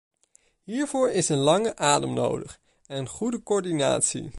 [0.65, 4.29] Hiervoor is een lange adem nodig en goede coördinatie.